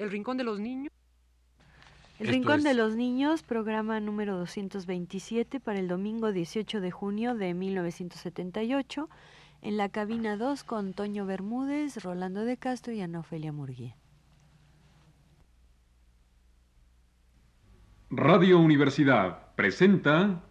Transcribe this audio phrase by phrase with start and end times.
[0.00, 0.90] El Rincón de los Niños.
[2.18, 7.34] El Esto Rincón de los Niños, programa número 227 para el domingo 18 de junio
[7.34, 9.10] de 1978,
[9.60, 13.94] en la cabina 2 con Toño Bermúdez, Rolando de Castro y Ana Ofelia Murguía.
[18.08, 20.42] Radio Universidad presenta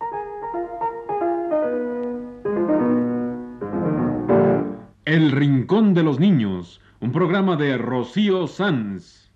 [5.06, 9.29] El Rincón de los Niños, un programa de Rocío Sanz.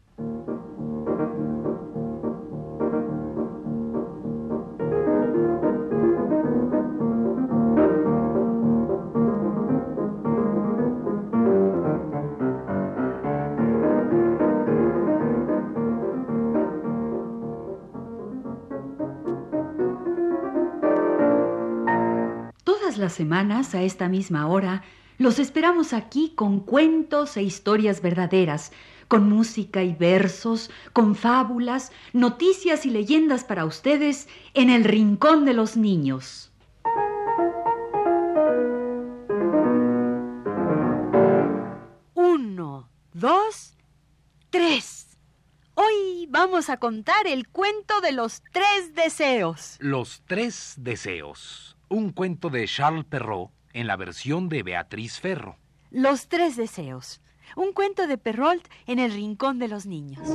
[22.64, 24.84] Todas las semanas, a esta misma hora,
[25.18, 28.72] los esperamos aquí con cuentos e historias verdaderas,
[29.10, 35.54] con música y versos, con fábulas, noticias y leyendas para ustedes en el Rincón de
[35.54, 36.52] los Niños.
[42.14, 43.76] Uno, dos,
[44.50, 45.18] tres.
[45.76, 49.76] Hoy vamos a contar el cuento de los tres deseos.
[49.80, 51.76] Los tres deseos.
[51.94, 55.58] Un cuento de Charles Perrault en la versión de Beatriz Ferro.
[55.92, 57.22] Los tres deseos.
[57.56, 60.28] Un cuento de Perrault en el Rincón de los Niños.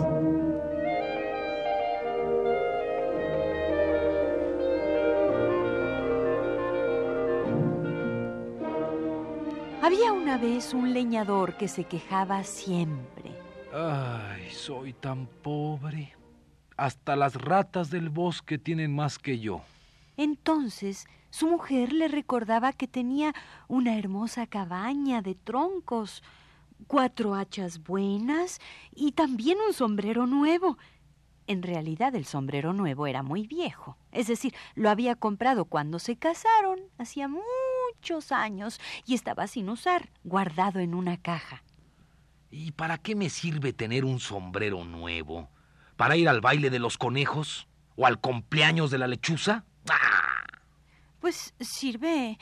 [9.82, 13.32] Había una vez un leñador que se quejaba siempre.
[13.74, 16.14] Ay, soy tan pobre.
[16.76, 19.62] Hasta las ratas del bosque tienen más que yo.
[20.16, 23.34] Entonces su mujer le recordaba que tenía
[23.68, 26.22] una hermosa cabaña de troncos,
[26.86, 28.60] cuatro hachas buenas
[28.94, 30.78] y también un sombrero nuevo.
[31.46, 36.16] En realidad el sombrero nuevo era muy viejo, es decir, lo había comprado cuando se
[36.16, 41.62] casaron, hacía muchos años, y estaba sin usar, guardado en una caja.
[42.50, 45.48] ¿Y para qué me sirve tener un sombrero nuevo?
[45.96, 47.66] ¿Para ir al baile de los conejos?
[47.96, 49.64] ¿O al cumpleaños de la lechuza?
[51.20, 52.38] Pues sirve...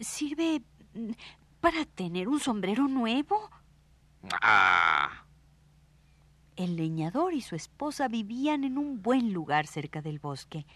[0.00, 0.62] sirve...
[0.94, 1.12] mm,
[1.60, 3.50] para tener un sombrero nuevo.
[4.42, 5.24] ¡Ah!
[6.56, 10.66] El leñador y su esposa vivían en un buen lugar cerca del bosque.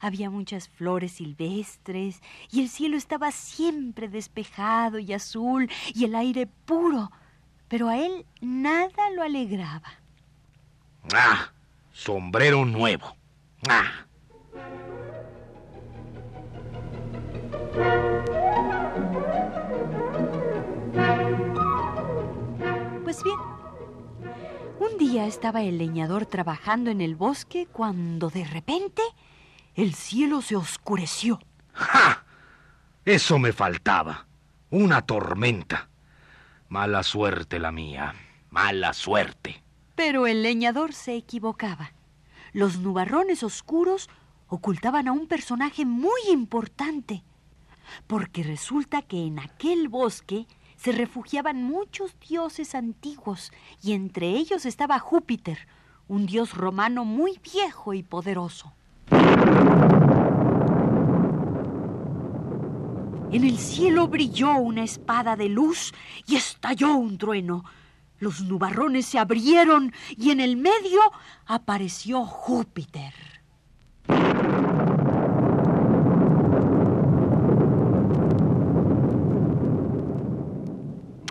[0.00, 6.46] Había muchas flores silvestres y el cielo estaba siempre despejado y azul y el aire
[6.46, 7.12] puro,
[7.68, 9.94] pero a él nada lo alegraba.
[11.14, 11.52] ¡Ah!
[11.92, 13.16] Sombrero nuevo.
[13.68, 14.06] ¡Ah!
[25.14, 29.00] Día estaba el leñador trabajando en el bosque cuando de repente
[29.76, 31.38] el cielo se oscureció.
[31.72, 32.24] ¡Ja!
[33.04, 34.26] Eso me faltaba.
[34.70, 35.88] Una tormenta.
[36.68, 38.12] Mala suerte la mía.
[38.50, 39.62] Mala suerte.
[39.94, 41.92] Pero el leñador se equivocaba.
[42.52, 44.10] Los nubarrones oscuros
[44.48, 47.22] ocultaban a un personaje muy importante,
[48.08, 50.48] porque resulta que en aquel bosque
[50.84, 53.52] se refugiaban muchos dioses antiguos,
[53.82, 55.66] y entre ellos estaba Júpiter,
[56.08, 58.74] un dios romano muy viejo y poderoso.
[63.32, 65.94] En el cielo brilló una espada de luz
[66.26, 67.64] y estalló un trueno.
[68.18, 71.00] Los nubarrones se abrieron y en el medio
[71.46, 73.14] apareció Júpiter.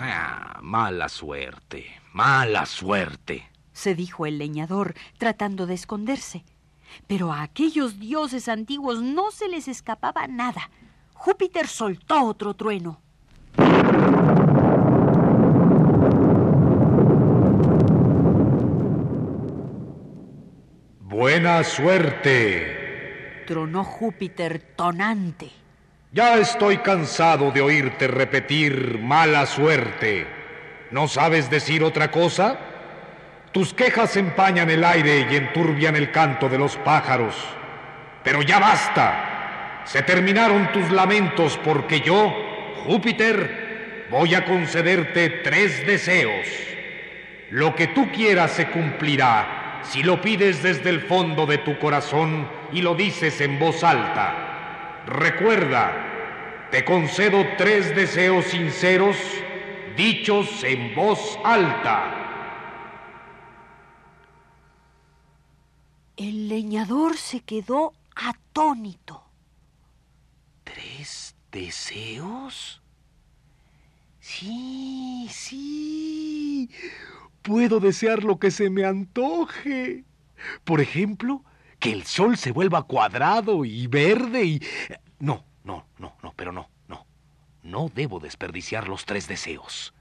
[0.06, 1.86] Ah, mala suerte.
[2.14, 3.48] Mala suerte.
[3.74, 6.46] se dijo el leñador, tratando de esconderse.
[7.06, 10.72] Pero a aquellos dioses antiguos no se les escapaba nada.
[11.14, 13.00] Júpiter soltó otro trueno.
[21.02, 23.44] Buena suerte.
[23.46, 25.52] Tronó Júpiter tonante.
[26.12, 30.42] Ya estoy cansado de oírte repetir mala suerte.
[30.94, 32.56] ¿No sabes decir otra cosa?
[33.52, 37.34] Tus quejas empañan el aire y enturbian el canto de los pájaros.
[38.24, 39.82] Pero ya basta.
[39.86, 42.32] Se terminaron tus lamentos porque yo,
[42.86, 46.46] Júpiter, voy a concederte tres deseos.
[47.50, 52.48] Lo que tú quieras se cumplirá si lo pides desde el fondo de tu corazón
[52.72, 55.02] y lo dices en voz alta.
[55.08, 59.18] Recuerda, te concedo tres deseos sinceros
[59.96, 62.20] dichos en voz alta.
[66.16, 69.24] El leñador se quedó atónito.
[70.64, 72.82] ¿Tres deseos?
[74.20, 76.70] Sí, sí.
[77.42, 80.06] Puedo desear lo que se me antoje.
[80.64, 81.44] Por ejemplo,
[81.80, 84.62] que el sol se vuelva cuadrado y verde y...
[85.20, 86.70] No, no, no, no, pero no,
[87.64, 87.90] no.
[87.94, 89.94] Debo desperdiciar los tres deseos.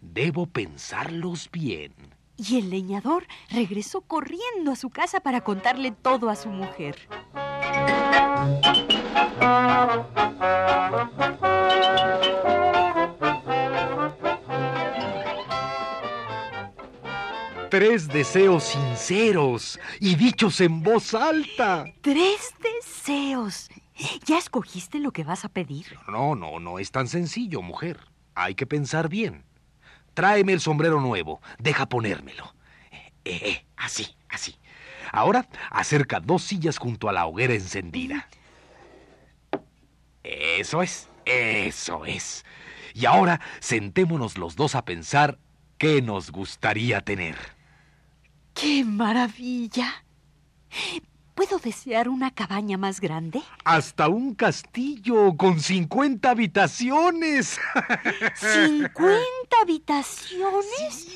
[0.00, 1.94] Debo pensarlos bien.
[2.36, 7.08] Y el leñador regresó corriendo a su casa para contarle todo a su mujer.
[17.70, 21.84] Tres deseos sinceros y dichos en voz alta.
[22.00, 23.68] Tres deseos.
[24.24, 25.98] ¿Ya escogiste lo que vas a pedir?
[26.08, 27.98] No, no, no es tan sencillo, mujer.
[28.34, 29.44] Hay que pensar bien.
[30.14, 31.40] Tráeme el sombrero nuevo.
[31.58, 32.54] Deja ponérmelo.
[33.24, 34.56] Eh, eh, así, así.
[35.12, 38.28] Ahora acerca dos sillas junto a la hoguera encendida.
[40.22, 42.44] Eso es, eso es.
[42.94, 45.38] Y ahora sentémonos los dos a pensar
[45.78, 47.36] qué nos gustaría tener.
[48.54, 50.04] ¡Qué maravilla!
[51.38, 53.40] ¿Puedo desear una cabaña más grande?
[53.62, 57.60] Hasta un castillo con 50 habitaciones.
[58.40, 59.22] ¿50
[59.62, 61.06] habitaciones?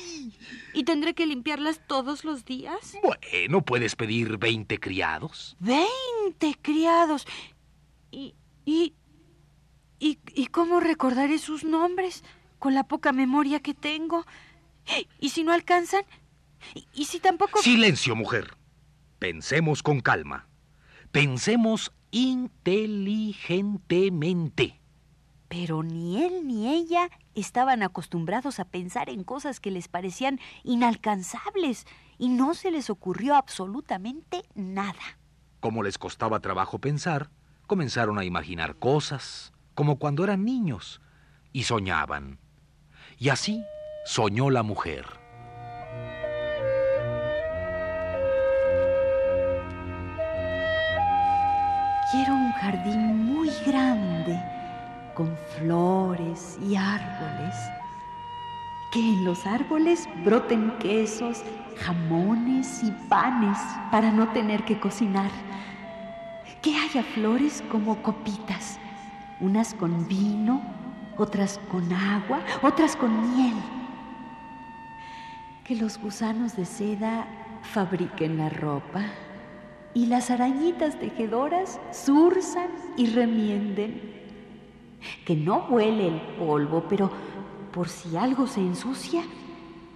[0.73, 2.97] ¿Y tendré que limpiarlas todos los días?
[3.03, 5.57] Bueno, puedes pedir 20 criados.
[5.59, 7.27] ¡20 criados!
[8.09, 8.33] ¿Y,
[8.63, 8.93] y,
[9.99, 12.23] y, y cómo recordaré sus nombres
[12.59, 14.25] con la poca memoria que tengo?
[15.19, 16.05] ¿Y si no alcanzan?
[16.93, 17.61] ¿Y, si tampoco...
[17.61, 18.55] Silencio, mujer.
[19.23, 20.49] Pensemos con calma.
[21.13, 24.81] Pensemos inteligentemente.
[25.47, 31.87] Pero ni él ni ella estaban acostumbrados a pensar en cosas que les parecían inalcanzables
[32.17, 35.17] y no se les ocurrió absolutamente nada.
[35.61, 37.29] Como les costaba trabajo pensar,
[37.65, 40.99] comenzaron a imaginar cosas, como cuando eran niños,
[41.53, 42.39] y soñaban.
[43.17, 43.63] Y así
[44.03, 45.22] soñó la mujer.
[52.63, 54.41] Jardín muy grande,
[55.15, 57.55] con flores y árboles.
[58.93, 61.43] Que en los árboles broten quesos,
[61.77, 63.57] jamones y panes
[63.91, 65.29] para no tener que cocinar.
[66.61, 68.79] Que haya flores como copitas,
[69.41, 70.61] unas con vino,
[71.17, 73.55] otras con agua, otras con miel.
[75.65, 77.27] Que los gusanos de seda
[77.61, 79.03] fabriquen la ropa
[79.93, 84.13] y las arañitas tejedoras zurzan y remienden.
[85.25, 87.11] Que no huele el polvo, pero
[87.71, 89.23] por si algo se ensucia,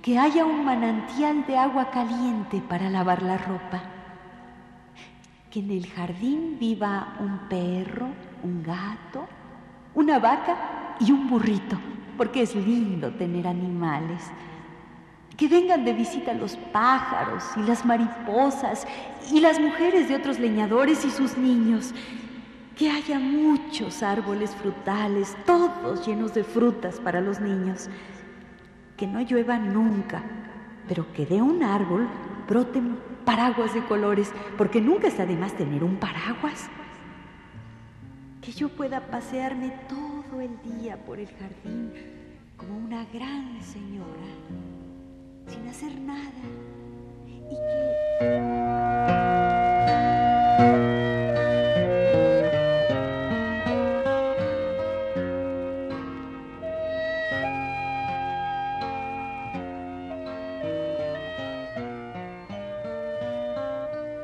[0.01, 3.81] que haya un manantial de agua caliente para lavar la ropa.
[5.49, 8.07] Que en el jardín viva un perro,
[8.43, 9.27] un gato,
[9.95, 11.77] una vaca y un burrito,
[12.17, 14.21] porque es lindo tener animales
[15.37, 18.87] que vengan de visita los pájaros y las mariposas
[19.31, 21.93] y las mujeres de otros leñadores y sus niños,
[22.75, 27.87] que haya muchos árboles frutales, todos llenos de frutas para los niños,
[28.97, 30.23] que no llueva nunca,
[30.87, 32.07] pero que de un árbol
[32.47, 36.67] broten paraguas de colores, porque nunca está de más tener un paraguas.
[38.41, 41.91] Que yo pueda pasearme todo el día por el jardín
[42.55, 44.76] como una gran señora
[45.47, 46.31] sin hacer nada
[47.27, 48.67] y que...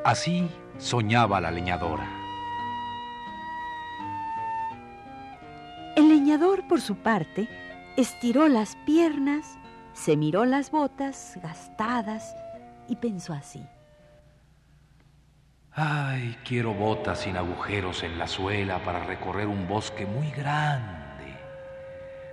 [0.06, 2.08] Así soñaba la leñadora.
[5.96, 7.48] El leñador, por su parte,
[7.96, 9.58] estiró las piernas
[9.94, 12.36] se miró las botas gastadas
[12.88, 13.66] y pensó así.
[15.72, 21.04] Ay, quiero botas sin agujeros en la suela para recorrer un bosque muy grande.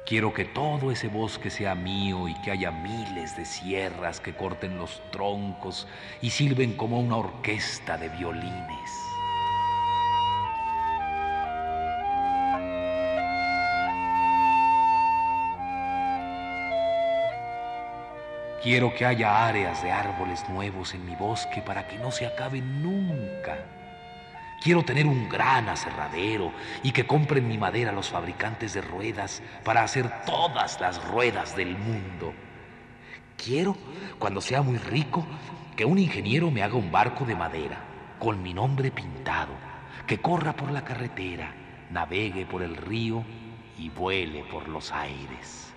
[0.05, 4.77] Quiero que todo ese bosque sea mío y que haya miles de sierras que corten
[4.77, 5.87] los troncos
[6.21, 9.10] y sirven como una orquesta de violines.
[18.63, 22.61] Quiero que haya áreas de árboles nuevos en mi bosque para que no se acabe
[22.61, 23.57] nunca.
[24.63, 26.53] Quiero tener un gran aserradero
[26.83, 31.79] y que compren mi madera los fabricantes de ruedas para hacer todas las ruedas del
[31.79, 32.35] mundo.
[33.39, 33.75] quiero,
[34.19, 35.25] cuando sea muy rico,
[35.75, 37.79] que un ingeniero me haga un barco de madera,
[38.19, 39.55] con mi nombre pintado,
[40.07, 41.55] que corra por la carretera,
[41.89, 43.25] navegue por el río
[43.79, 45.70] y vuele por los aires.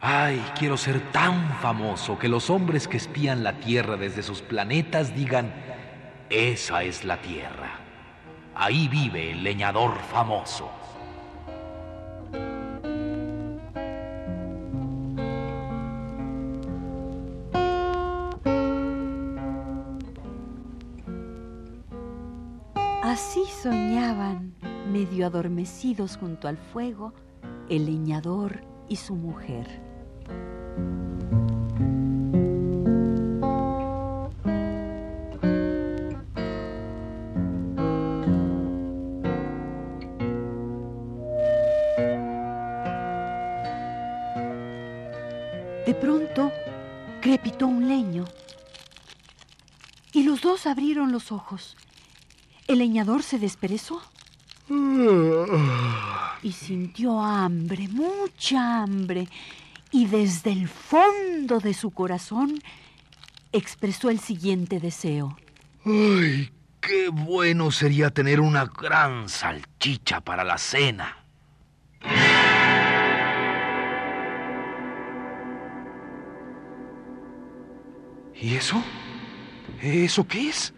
[0.00, 5.14] Ay, quiero ser tan famoso que los hombres que espían la Tierra desde sus planetas
[5.14, 5.52] digan,
[6.28, 7.78] esa es la Tierra.
[8.54, 10.70] Ahí vive el leñador famoso.
[23.02, 24.54] Así soñaban,
[24.92, 27.14] medio adormecidos junto al fuego,
[27.70, 29.85] el leñador y su mujer.
[45.86, 46.50] De pronto
[47.20, 48.24] crepitó un leño.
[50.12, 51.76] Y los dos abrieron los ojos.
[52.66, 54.02] El leñador se desperezó.
[56.42, 59.28] Y sintió hambre, mucha hambre,
[59.90, 62.60] y desde el fondo de su corazón
[63.52, 65.36] expresó el siguiente deseo.
[65.84, 71.24] Ay, qué bueno sería tener una gran salchicha para la cena.
[78.34, 78.82] ¿Y eso?
[79.80, 80.74] ¿Eso qué es?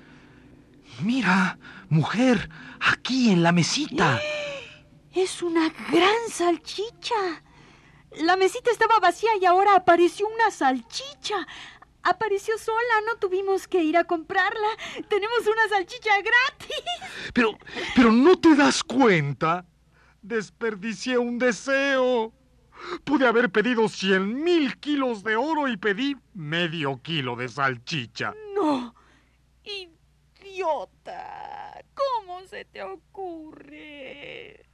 [1.02, 2.48] Mira, mujer,
[2.80, 4.20] aquí en la mesita.
[5.12, 7.42] Es una gran salchicha.
[8.16, 11.46] La mesita estaba vacía y ahora apareció una salchicha.
[12.02, 14.68] Apareció sola, no tuvimos que ir a comprarla.
[15.08, 16.82] Tenemos una salchicha gratis.
[17.34, 17.58] Pero,
[17.94, 19.66] pero no te das cuenta.
[20.22, 22.32] Desperdicié un deseo.
[23.04, 28.34] Pude haber pedido cien mil kilos de oro y pedí medio kilo de salchicha.
[28.54, 28.94] No.
[30.42, 31.84] Idiota.
[31.94, 34.64] ¿Cómo se te ocurre?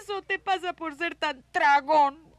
[0.00, 2.33] Eso te pasa por ser tan tragón.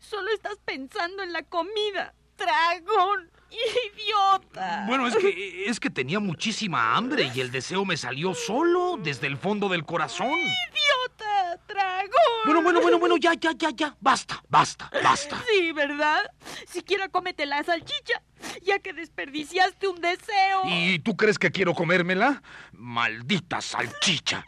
[0.00, 2.14] Solo estás pensando en la comida.
[2.36, 3.30] Tragón.
[3.50, 4.84] Idiota.
[4.86, 9.26] Bueno, es que es que tenía muchísima hambre y el deseo me salió solo desde
[9.26, 10.38] el fondo del corazón.
[10.38, 12.10] Idiota, tragón.
[12.44, 13.96] Bueno, bueno, bueno, bueno, ya, ya, ya, ya.
[14.00, 15.42] Basta, basta, basta.
[15.50, 16.30] Sí, ¿verdad?
[16.66, 18.22] Siquiera cómete la salchicha,
[18.62, 20.62] ya que desperdiciaste un deseo.
[20.66, 22.42] ¿Y tú crees que quiero comérmela?
[22.72, 24.46] Maldita salchicha.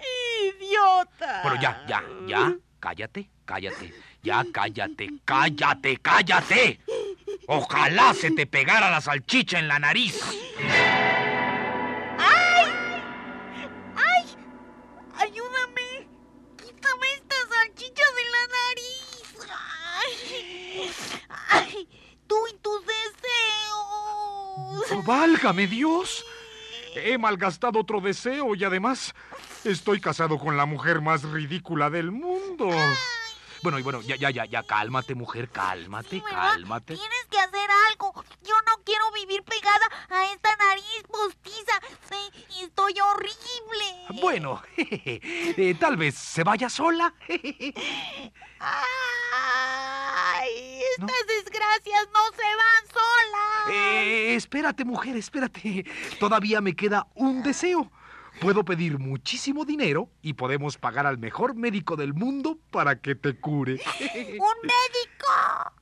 [0.61, 1.43] Idiota.
[1.43, 2.57] Bueno, ya, ya, ya.
[2.79, 3.93] Cállate, cállate.
[4.23, 6.79] Ya, cállate, cállate, cállate.
[7.49, 10.21] Ojalá se te pegara la salchicha en la nariz.
[12.19, 12.71] ¡Ay!
[15.17, 16.07] ¡Ayúdame!
[16.57, 19.35] ¡Quítame esta salchicha de la nariz!
[19.99, 20.93] ¡Ay!
[21.49, 21.89] ¡Ay!
[22.29, 23.03] ¡Tú y tus deseos!
[25.05, 26.25] ¡Válgame Dios!
[26.95, 29.17] He malgastado otro deseo y además
[29.65, 32.71] estoy casado con la mujer más ridícula del mundo.
[33.63, 36.95] Bueno, y bueno, ya, ya, ya, ya, cálmate, mujer, cálmate, cálmate.
[36.97, 38.13] Tienes que hacer algo.
[38.43, 41.73] Yo no quiero vivir pegada a esta nariz postiza.
[42.11, 44.21] Eh, Estoy horrible.
[44.21, 47.15] Bueno, eh, tal vez se vaya sola.
[49.35, 51.07] Ay, ¿No?
[51.07, 53.71] estas desgracias no se van solas.
[53.71, 55.85] Eh, espérate, mujer, espérate.
[56.19, 57.91] Todavía me queda un deseo.
[58.43, 63.39] Puedo pedir muchísimo dinero y podemos pagar al mejor médico del mundo para que te
[63.39, 63.75] cure.
[64.01, 65.73] ¡Un médico!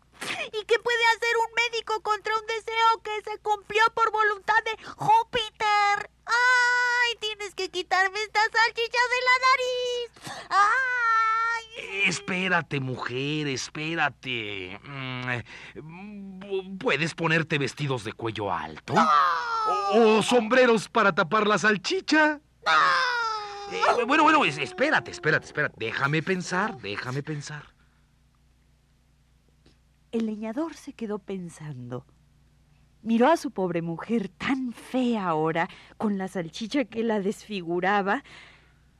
[0.52, 4.84] ¿Y qué puede hacer un médico contra un deseo que se cumplió por voluntad de
[4.94, 6.10] Júpiter?
[6.26, 7.16] ¡Ay!
[7.18, 10.46] Tienes que quitarme esta salchicha de la nariz.
[10.50, 12.08] ¡Ay!
[12.08, 14.78] Espérate, mujer, espérate.
[14.84, 15.44] Mm, eh,
[16.78, 18.92] ¿Puedes ponerte vestidos de cuello alto?
[19.94, 22.42] ¿O o sombreros para tapar la salchicha?
[23.72, 25.76] Eh, bueno, bueno, es- espérate, espérate, espérate.
[25.78, 27.64] Déjame pensar, déjame pensar.
[30.12, 32.04] El leñador se quedó pensando.
[33.02, 38.24] Miró a su pobre mujer tan fea ahora, con la salchicha que la desfiguraba.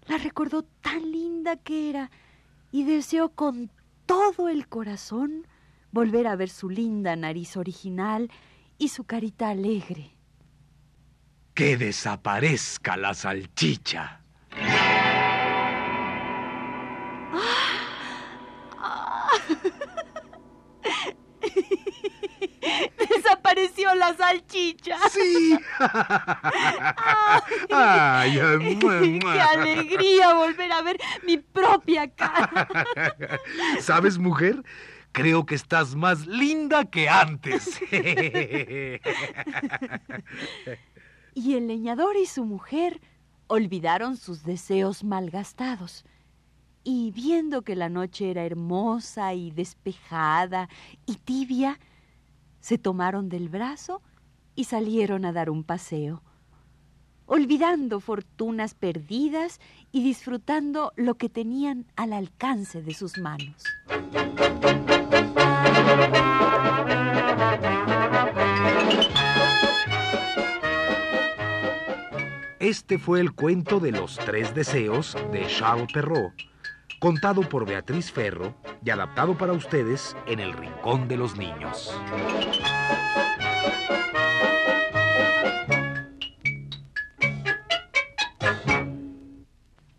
[0.07, 2.11] La recordó tan linda que era
[2.71, 3.71] y deseó con
[4.07, 5.47] todo el corazón
[5.93, 8.31] volver a ver su linda nariz original
[8.79, 10.17] y su carita alegre.
[11.61, 14.23] Que desaparezca la salchicha.
[22.99, 24.97] Desapareció la salchicha.
[25.11, 25.59] Sí.
[27.71, 28.79] Ay, ay.
[29.21, 32.67] ¡Qué alegría volver a ver mi propia cara!
[33.81, 34.63] ¿Sabes, mujer?
[35.13, 37.79] Creo que estás más linda que antes.
[41.35, 43.01] Y el leñador y su mujer
[43.47, 46.05] olvidaron sus deseos malgastados.
[46.83, 50.69] Y viendo que la noche era hermosa y despejada
[51.07, 51.79] y tibia,
[52.61, 54.03] se tomaron del brazo
[54.55, 56.23] y salieron a dar un paseo,
[57.27, 59.61] olvidando fortunas perdidas
[59.93, 63.65] y disfrutando lo que tenían al alcance de sus manos.
[72.71, 76.41] Este fue el cuento de los tres deseos de Charles Perrault,
[77.01, 81.93] contado por Beatriz Ferro y adaptado para ustedes en el Rincón de los Niños.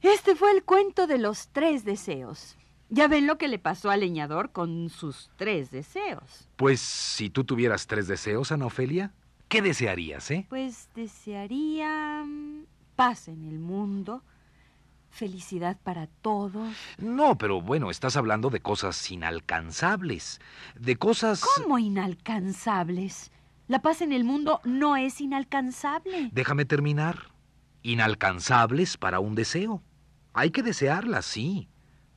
[0.01, 2.56] Este fue el cuento de los tres deseos.
[2.88, 6.48] Ya ven lo que le pasó al leñador con sus tres deseos.
[6.56, 9.12] Pues si tú tuvieras tres deseos, Ana Ofelia,
[9.51, 10.46] ¿qué desearías, eh?
[10.50, 12.63] Pues desearía mm,
[12.96, 14.24] paz en el mundo,
[15.10, 16.74] felicidad para todos.
[16.98, 20.39] No, pero bueno, estás hablando de cosas inalcanzables,
[20.79, 21.43] de cosas...
[21.58, 23.31] ¿Cómo inalcanzables?
[23.67, 26.29] La paz en el mundo no es inalcanzable.
[26.31, 27.34] Déjame terminar.
[27.84, 29.84] Inalcanzables para un deseo.
[30.34, 31.67] Hay que desearlas, sí,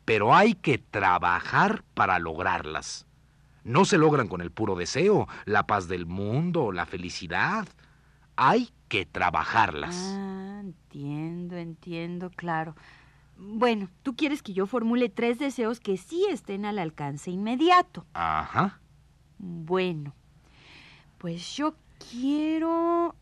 [0.05, 3.09] pero hay que trabajar para lograrlas.
[3.65, 7.67] No se logran con el puro deseo, la paz del mundo, la felicidad.
[8.37, 9.97] Hay que trabajarlas.
[10.17, 12.77] Ah, entiendo, entiendo, claro.
[13.37, 18.07] Bueno, tú quieres que yo formule tres deseos que sí estén al alcance inmediato.
[18.15, 18.81] Ajá.
[19.39, 20.15] Bueno,
[21.19, 21.75] pues yo
[22.11, 23.17] quiero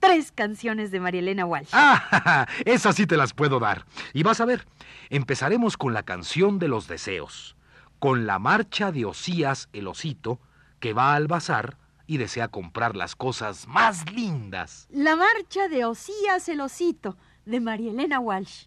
[0.00, 1.70] tres canciones de María Elena Walsh.
[1.72, 3.86] Ah, esas sí te las puedo dar.
[4.12, 4.66] Y vas a ver,
[5.08, 7.56] empezaremos con la canción de los deseos,
[8.00, 10.40] con la marcha de Osías el osito,
[10.80, 11.76] que va al bazar
[12.06, 14.88] y desea comprar las cosas más lindas.
[14.90, 18.64] La marcha de Osías el osito, de María Elena Walsh.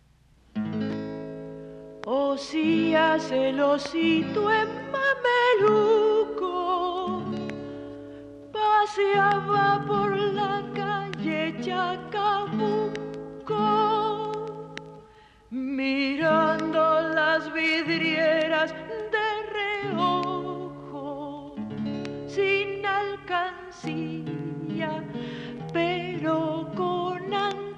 [2.05, 4.67] Osías el osito en
[5.65, 7.23] mameluco
[8.51, 12.93] paseaba por la calle Chacabuco
[15.49, 18.75] mirando las vidrieras
[25.73, 27.73] pero con antojo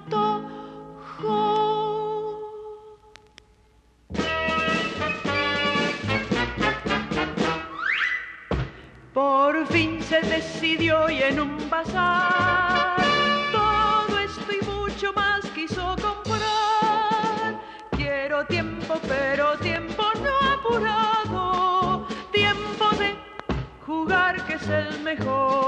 [9.12, 12.96] Por fin se decidió y en un bazar
[13.50, 17.60] todo esto y mucho más quiso comprar.
[17.92, 23.16] Quiero tiempo, pero tiempo no apurado, tiempo de
[23.86, 25.65] jugar que es el mejor.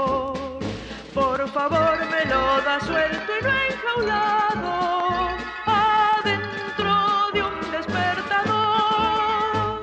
[1.53, 5.29] Favor me lo da suelto y no enjaulado,
[5.65, 6.93] adentro
[7.33, 9.81] de un despertador.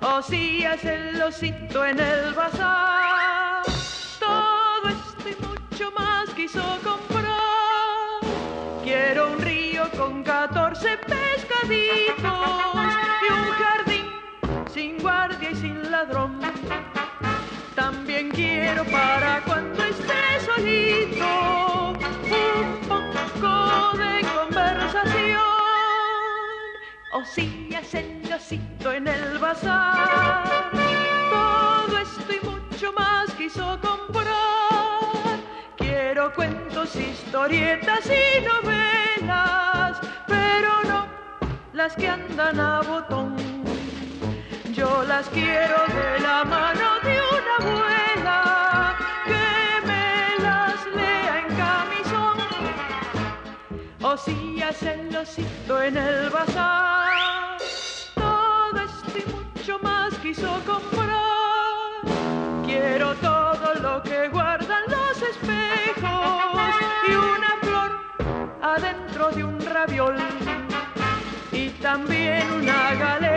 [0.00, 3.03] Osías el osito en el bazar,
[18.74, 25.40] Quiero para cuando esté solito un poco de conversación.
[27.12, 30.72] Osías el osito en el bazar,
[31.30, 35.38] todo esto y mucho más quiso comprar.
[35.76, 41.06] Quiero cuentos, historietas y novelas, pero no
[41.74, 43.36] las que andan a botón.
[44.72, 48.03] Yo las quiero de la mano de una abuela
[54.14, 57.58] Osías el osito en el bazar,
[58.14, 62.04] todo esto mucho más quiso comprar.
[62.64, 66.74] Quiero todo lo que guardan los espejos
[67.08, 67.90] y una flor
[68.62, 70.16] adentro de un raviol
[71.50, 73.33] y también una galera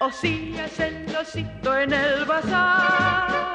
[0.00, 3.54] Osías el osito en el bazar,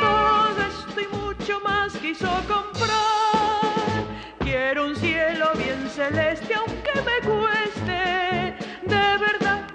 [0.00, 4.04] todo esto y mucho más quiso comprar.
[4.40, 9.66] Quiero un cielo bien celeste aunque me cueste, de verdad,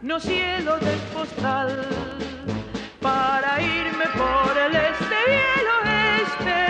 [0.00, 1.88] no cielo de postal
[3.00, 6.66] para irme por el este y el oeste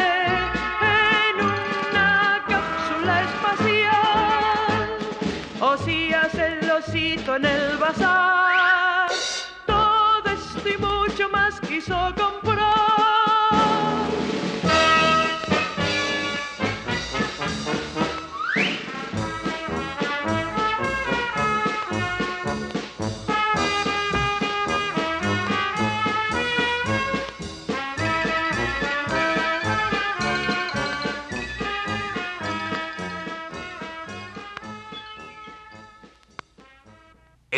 [0.80, 4.08] en una cápsula espacial.
[6.78, 8.57] suertecito en el bazar.
[11.68, 12.08] Quiso.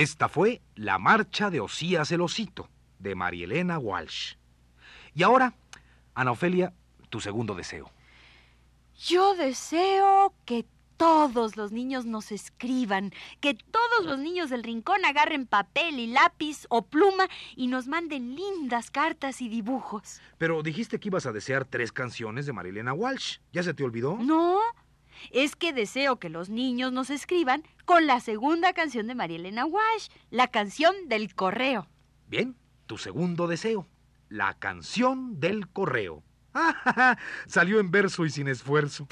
[0.00, 2.70] Esta fue La Marcha de Osías el Osito,
[3.00, 4.34] de Marielena Walsh.
[5.14, 5.54] Y ahora,
[6.14, 6.72] Ana Ofelia,
[7.08, 7.90] tu segundo deseo.
[8.96, 15.46] Yo deseo que todos los niños nos escriban, que todos los niños del rincón agarren
[15.46, 20.20] papel y lápiz o pluma y nos manden lindas cartas y dibujos.
[20.36, 23.38] Pero dijiste que ibas a desear tres canciones de Marielena Walsh.
[23.50, 24.18] ¿Ya se te olvidó?
[24.18, 24.60] No,
[25.30, 29.66] es que deseo que los niños nos escriban con la segunda canción de María Elena
[29.66, 31.86] Walsh, la canción del correo.
[32.28, 32.56] Bien,
[32.90, 33.86] tu segundo deseo.
[34.28, 36.24] La canción del correo.
[36.52, 39.06] Ah, Salió en verso y sin esfuerzo.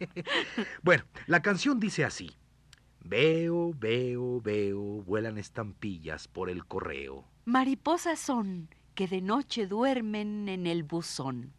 [0.82, 2.30] bueno, la canción dice así.
[3.04, 7.28] Veo, veo, veo, vuelan estampillas por el correo.
[7.44, 11.52] Mariposas son que de noche duermen en el buzón.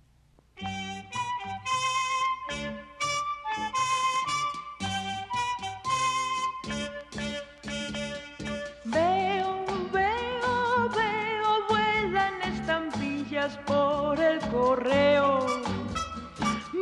[13.66, 15.46] Por el correo.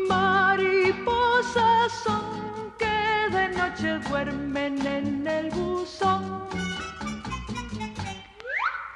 [0.07, 6.47] Mariposas son que de noche duermen en el buzón.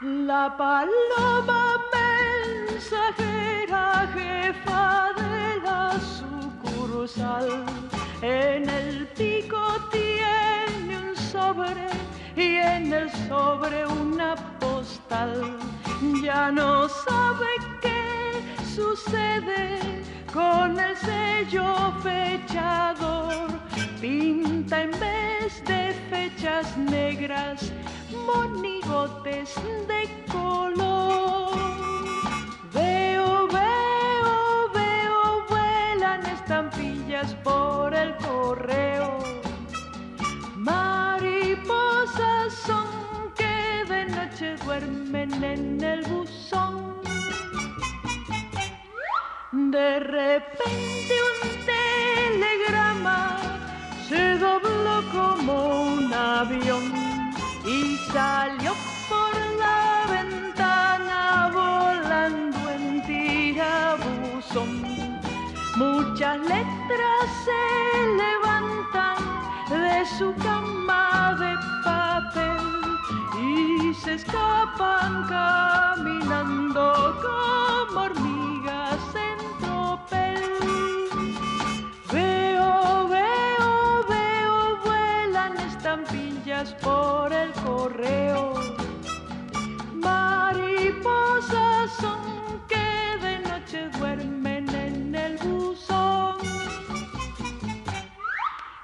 [0.02, 7.66] La paloma mensajera, jefa de la sucursal,
[8.22, 9.60] en el pico
[9.92, 11.88] tiene un sobre
[12.36, 15.58] y en el sobre una postal.
[16.02, 17.48] Ya no sabe
[17.82, 18.44] qué
[18.76, 19.80] sucede
[20.34, 23.48] con el sello fechador.
[24.02, 27.72] Pinta en vez de fechas negras
[28.26, 29.56] monigotes
[29.88, 31.56] de color.
[32.74, 39.20] Veo, veo, veo, vuelan estampillas por el correo.
[40.56, 42.45] Mariposas
[50.54, 50.95] De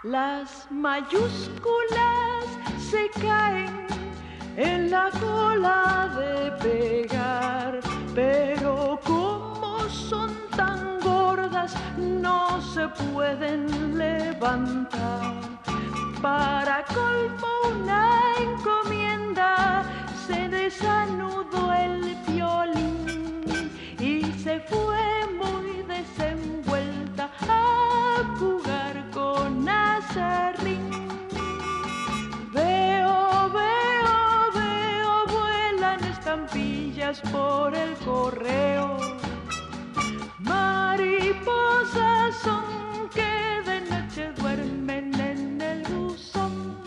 [0.03, 2.45] Las mayúsculas
[2.79, 3.85] se caen
[4.57, 7.79] en la cola de pegar,
[8.15, 15.35] pero como son tan gordas no se pueden levantar.
[16.19, 19.83] Para colmo una encomienda
[20.25, 25.20] se desanudó el violín y se fue
[37.19, 38.97] por el correo.
[40.39, 46.77] Mariposas son que de noche duermen en el buzón.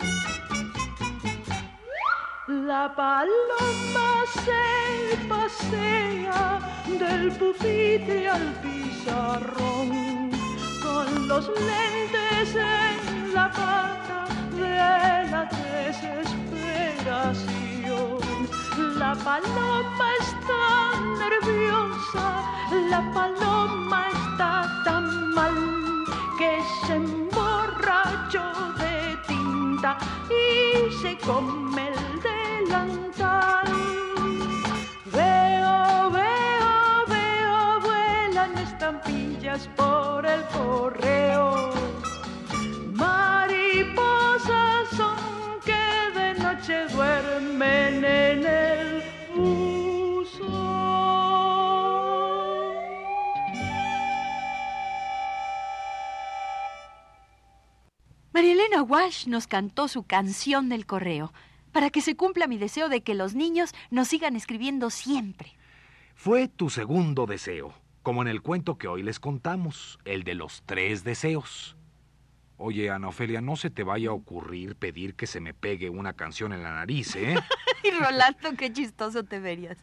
[2.47, 6.59] La paloma se pasea
[6.99, 10.31] del pupitre al pizarrón
[10.81, 12.55] con los lentes
[19.05, 22.27] La paloma está nerviosa,
[22.89, 25.53] la paloma está tan mal
[26.39, 28.47] que se emborrachó
[28.79, 29.99] de tinta
[30.41, 33.67] y se come el delantal.
[35.13, 41.84] Veo, veo, veo, vuelan estampillas por el correo.
[58.65, 61.31] Elena Walsh nos cantó su canción del correo
[61.71, 65.53] para que se cumpla mi deseo de que los niños nos sigan escribiendo siempre.
[66.15, 70.63] Fue tu segundo deseo, como en el cuento que hoy les contamos, el de los
[70.65, 71.75] tres deseos.
[72.57, 76.13] Oye, Ana Ofelia, no se te vaya a ocurrir pedir que se me pegue una
[76.13, 77.35] canción en la nariz, ¿eh?
[77.83, 79.77] Y Rolando, qué chistoso te verías.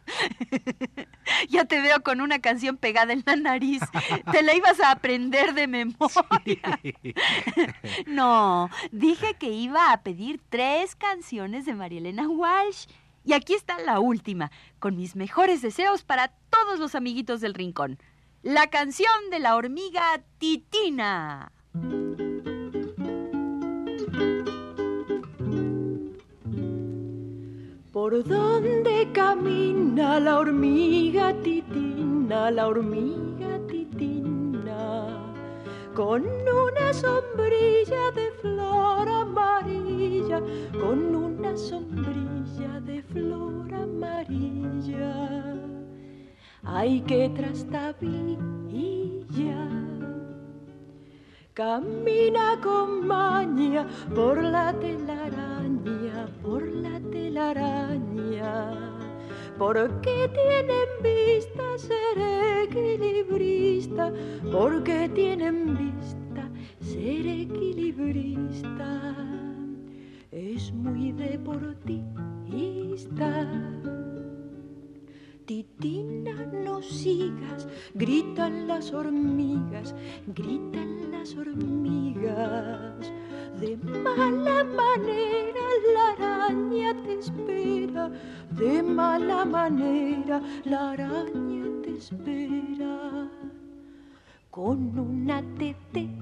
[1.49, 3.81] ya te veo con una canción pegada en la nariz.
[4.29, 6.79] Te la ibas a aprender de memoria.
[8.07, 12.87] no, dije que iba a pedir tres canciones de María Elena Walsh.
[13.23, 17.99] Y aquí está la última, con mis mejores deseos para todos los amiguitos del rincón.
[18.41, 21.53] La canción de la hormiga Titina.
[27.93, 35.15] ¿Por dónde camina la hormiga titina, la hormiga titina?
[35.93, 45.53] Con una sombrilla de flor amarilla, con una sombrilla de flor amarilla.
[46.63, 48.39] Ay, qué trastabilla.
[51.53, 55.42] Camina con maña por la la
[59.57, 62.17] Porque tienen vista ser
[62.63, 64.11] equilibrista,
[64.51, 66.49] porque tienen vista
[66.81, 69.15] ser equilibrista.
[70.31, 71.83] Es muy deportista.
[75.45, 76.33] Titina,
[76.65, 79.93] no sigas, gritan las hormigas,
[80.27, 83.11] gritan las hormigas.
[83.59, 88.09] De mala manera la araña te espera,
[88.51, 93.29] de mala manera la araña te espera.
[94.49, 96.13] Con una tetera.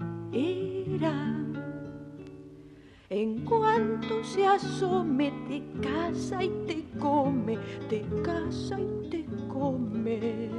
[3.12, 7.58] En cuanto se asome, te casa y te come,
[7.90, 10.50] te casa y te come.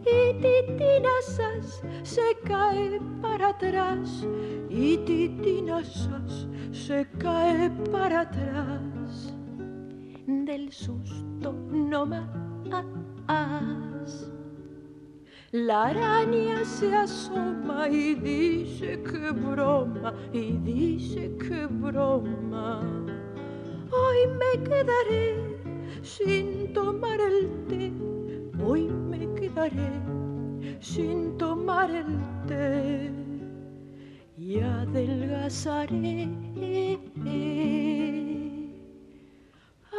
[0.00, 4.26] Y Titinasas se cae para atrás,
[4.68, 9.32] y Titinasas se cae para atrás.
[10.26, 13.93] Del susto no más.
[15.54, 22.80] La araña se asoma y dice que broma, y dice que broma.
[23.92, 25.36] Hoy me quedaré
[26.02, 27.92] sin tomar el té,
[28.66, 29.92] hoy me quedaré
[30.80, 33.12] sin tomar el té
[34.36, 36.28] y adelgazaré.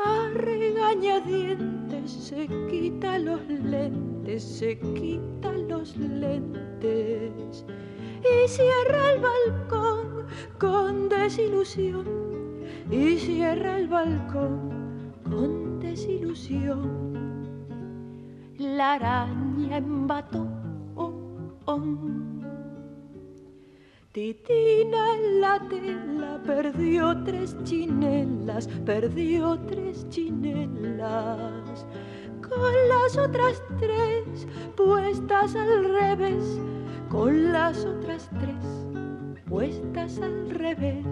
[0.03, 7.65] A regañadientes se quita los lentes, se quita los lentes
[8.21, 10.25] y cierra el balcón
[10.57, 12.05] con desilusión
[12.89, 17.05] y cierra el balcón con desilusión.
[18.57, 20.47] La araña embató.
[24.15, 31.85] Titina en la tela perdió tres chinelas, perdió tres chinelas.
[32.55, 36.59] Con las otras tres puestas al revés,
[37.09, 38.85] con las otras tres
[39.47, 41.05] puestas al revés.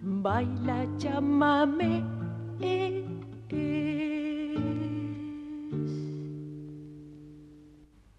[0.00, 2.04] Baila, llámame.
[2.60, 3.04] Eh,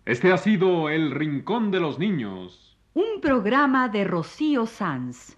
[0.05, 2.77] Este ha sido El Rincón de los Niños.
[2.93, 5.37] Un programa de Rocío Sanz.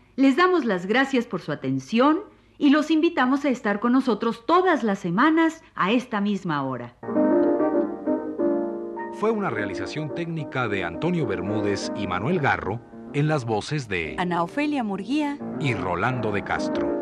[0.21, 2.19] les damos las gracias por su atención
[2.59, 6.95] y los invitamos a estar con nosotros todas las semanas a esta misma hora.
[9.13, 12.79] Fue una realización técnica de Antonio Bermúdez y Manuel Garro
[13.13, 15.39] en las voces de Ana Ofelia Murguía.
[15.59, 17.00] y Rolando de Castro.